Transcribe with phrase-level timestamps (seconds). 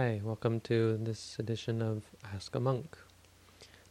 [0.00, 2.96] Hi, welcome to this edition of Ask a Monk.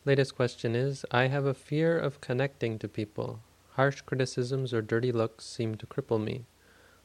[0.05, 3.41] Latest question is I have a fear of connecting to people.
[3.73, 6.45] Harsh criticisms or dirty looks seem to cripple me.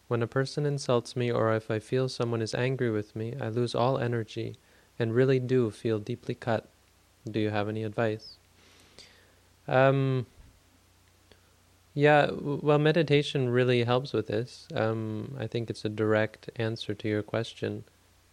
[0.09, 3.51] When a person insults me or if I feel someone is angry with me, I
[3.51, 4.57] lose all energy
[4.99, 6.67] and really do feel deeply cut.
[7.31, 8.39] Do you have any advice?
[9.69, 10.25] Um,
[11.93, 14.67] yeah, well, meditation really helps with this.
[14.75, 17.85] Um, I think it's a direct answer to your question,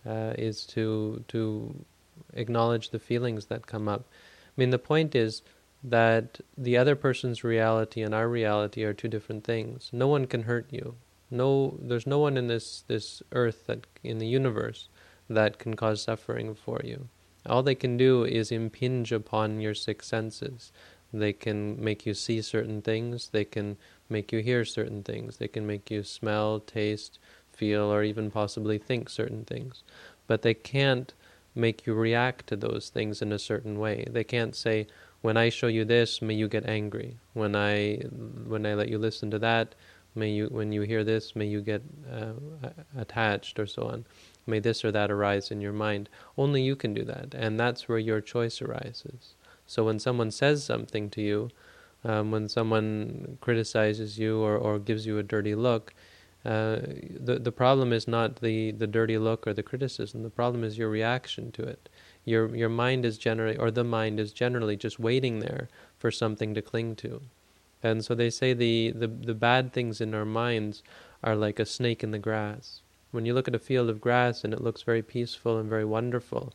[0.05, 1.85] uh, is to to
[2.33, 4.05] acknowledge the feelings that come up.
[4.09, 5.41] I mean, the point is
[5.83, 9.89] that the other person's reality and our reality are two different things.
[9.91, 10.95] No one can hurt you.
[11.29, 14.89] No, there's no one in this this earth that in the universe
[15.29, 17.07] that can cause suffering for you.
[17.45, 20.71] All they can do is impinge upon your six senses.
[21.13, 23.77] They can make you see certain things, they can
[24.09, 27.19] make you hear certain things, they can make you smell, taste,
[27.53, 29.83] feel, or even possibly think certain things.
[30.27, 31.13] But they can't
[31.53, 34.05] make you react to those things in a certain way.
[34.09, 34.87] They can't say,
[35.21, 37.17] when I show you this, may you get angry.
[37.33, 37.97] When I
[38.47, 39.75] when I let you listen to that,
[40.15, 42.33] may you when you hear this, may you get uh,
[42.97, 44.05] attached or so on.
[44.47, 46.09] May this or that arise in your mind.
[46.37, 49.35] Only you can do that, and that's where your choice arises.
[49.67, 51.49] So when someone says something to you,
[52.03, 55.93] um, when someone criticizes you or, or gives you a dirty look,
[56.43, 56.79] uh,
[57.19, 60.23] the the problem is not the, the dirty look or the criticism.
[60.23, 61.89] The problem is your reaction to it.
[62.25, 65.69] Your your mind is generally or the mind is generally just waiting there
[65.99, 67.21] for something to cling to.
[67.83, 70.83] And so they say the, the, the bad things in our minds
[71.23, 72.81] are like a snake in the grass.
[73.11, 75.85] When you look at a field of grass and it looks very peaceful and very
[75.85, 76.53] wonderful,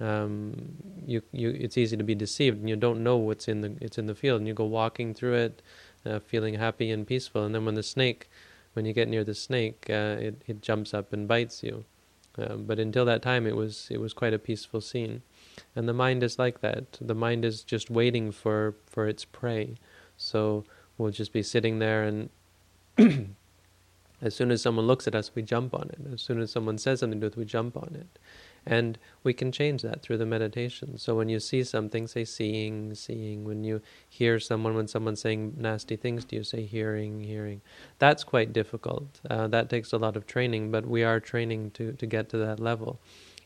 [0.00, 0.74] um,
[1.06, 3.98] you, you, it's easy to be deceived and you don't know what's in the, it's
[3.98, 5.62] in the field and you go walking through it
[6.04, 8.28] uh, feeling happy and peaceful and then when the snake,
[8.74, 11.84] when you get near the snake, uh, it, it jumps up and bites you.
[12.36, 15.22] Um, but until that time it was, it was quite a peaceful scene.
[15.74, 16.98] And the mind is like that.
[17.00, 19.76] The mind is just waiting for, for its prey.
[20.16, 20.64] So
[20.98, 22.30] we'll just be sitting there and
[24.20, 26.12] as soon as someone looks at us, we jump on it.
[26.12, 28.18] As soon as someone says something to us, we jump on it.
[28.66, 30.96] And we can change that through the meditation.
[30.98, 33.44] So when you see something, say seeing, seeing.
[33.44, 37.60] When you hear someone, when someone's saying nasty things to you, say hearing, hearing.
[37.98, 39.20] That's quite difficult.
[39.28, 42.38] Uh, that takes a lot of training, but we are training to, to get to
[42.38, 43.00] that level.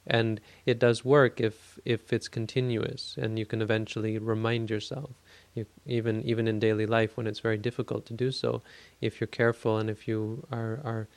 [0.07, 5.11] And it does work if, if it's continuous and you can eventually remind yourself.
[5.55, 8.63] You, even even in daily life when it's very difficult to do so,
[9.01, 11.09] if you're careful and if you are are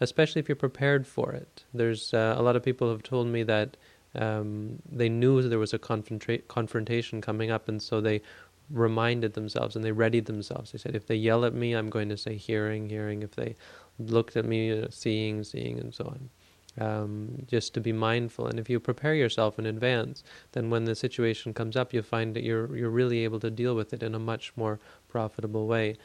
[0.00, 1.64] especially if you're prepared for it.
[1.74, 3.76] There's uh, a lot of people have told me that
[4.14, 8.22] um, they knew there was a confronta- confrontation coming up, and so they
[8.70, 10.72] reminded themselves and they readied themselves.
[10.72, 13.22] They said, if they yell at me, I'm going to say hearing, hearing.
[13.22, 13.56] If they
[13.98, 16.30] looked at me, uh, seeing, seeing, and so on.
[16.78, 20.22] Um, just to be mindful, and if you prepare yourself in advance,
[20.52, 23.74] then when the situation comes up, you find that you're you're really able to deal
[23.74, 24.78] with it in a much more
[25.08, 25.96] profitable way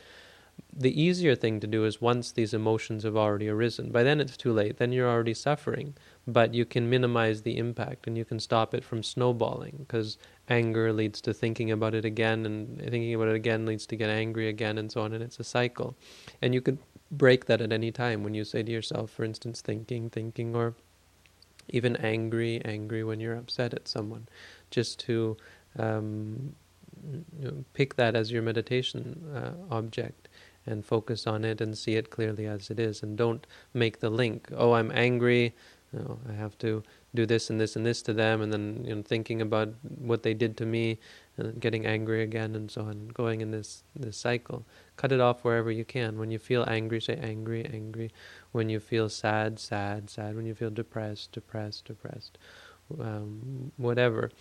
[0.77, 3.91] the easier thing to do is once these emotions have already arisen.
[3.91, 5.95] By then it's too late, then you're already suffering.
[6.27, 10.17] But you can minimize the impact and you can stop it from snowballing because
[10.49, 14.09] anger leads to thinking about it again, and thinking about it again leads to get
[14.09, 15.95] angry again, and so on, and it's a cycle.
[16.41, 16.77] And you could
[17.09, 20.73] break that at any time when you say to yourself, for instance, thinking, thinking, or
[21.69, 24.27] even angry, angry when you're upset at someone,
[24.72, 25.37] just to
[25.79, 26.53] um,
[27.73, 30.25] pick that as your meditation uh, object
[30.66, 34.09] and focus on it and see it clearly as it is and don't make the
[34.09, 34.50] link.
[34.56, 35.53] Oh i'm angry
[35.94, 36.84] you know, i have to
[37.14, 40.24] do this and this and this to them and then you know thinking about what
[40.24, 41.00] they did to me
[41.38, 44.66] and getting angry again and so on going in this this cycle.
[44.96, 46.18] Cut it off wherever you can.
[46.18, 48.12] When you feel angry say angry angry.
[48.52, 50.36] When you feel sad sad sad.
[50.36, 52.38] When you feel depressed depressed depressed.
[53.00, 54.32] Um, whatever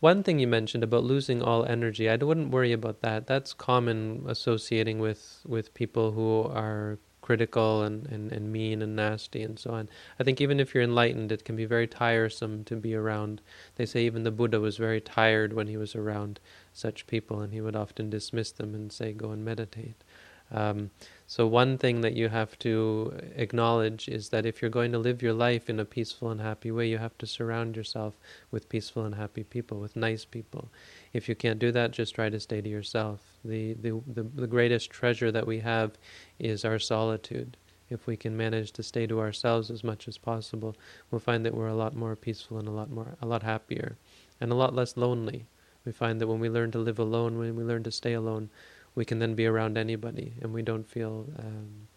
[0.00, 3.26] one thing you mentioned about losing all energy, I wouldn't worry about that.
[3.26, 9.42] That's common associating with, with people who are critical and, and, and mean and nasty
[9.42, 9.88] and so on.
[10.18, 13.42] I think even if you're enlightened, it can be very tiresome to be around.
[13.76, 16.40] They say even the Buddha was very tired when he was around
[16.72, 20.02] such people, and he would often dismiss them and say, Go and meditate.
[20.52, 20.90] Um,
[21.26, 25.22] so, one thing that you have to acknowledge is that if you're going to live
[25.22, 28.18] your life in a peaceful and happy way, you have to surround yourself
[28.50, 30.68] with peaceful and happy people, with nice people.
[31.12, 33.20] If you can't do that, just try to stay to yourself.
[33.44, 35.92] The, the, the, the greatest treasure that we have
[36.40, 37.56] is our solitude.
[37.88, 40.76] If we can manage to stay to ourselves as much as possible,
[41.10, 43.96] we'll find that we're a lot more peaceful and a lot more, a lot happier,
[44.40, 45.46] and a lot less lonely.
[45.84, 48.50] We find that when we learn to live alone, when we learn to stay alone,
[48.94, 51.88] we can then be around anybody and we don't feel um,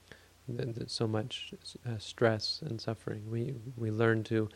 [0.88, 1.54] so much
[1.88, 3.24] uh, stress and suffering.
[3.30, 4.50] We we learn to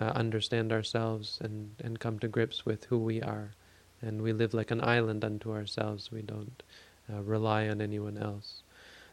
[0.00, 3.52] uh, understand ourselves and, and come to grips with who we are.
[4.00, 6.12] And we live like an island unto ourselves.
[6.12, 6.62] We don't
[7.12, 8.62] uh, rely on anyone else.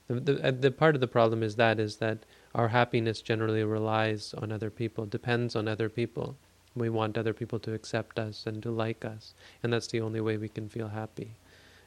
[0.07, 2.19] The, the, uh, the part of the problem is that is that
[2.53, 6.35] our happiness generally relies on other people, depends on other people.
[6.75, 9.33] We want other people to accept us and to like us,
[9.63, 11.31] and that's the only way we can feel happy.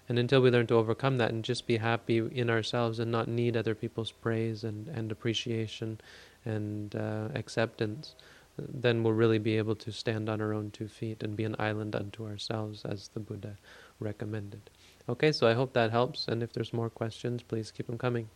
[0.08, 3.28] And until we learn to overcome that and just be happy in ourselves and not
[3.28, 6.00] need other people's praise and, and appreciation
[6.44, 8.14] and uh, acceptance,
[8.56, 11.56] then we'll really be able to stand on our own two feet and be an
[11.58, 13.56] island unto ourselves, as the Buddha
[14.00, 14.70] recommended.
[15.08, 18.28] Okay, so I hope that helps, and if there's more questions, please keep them coming.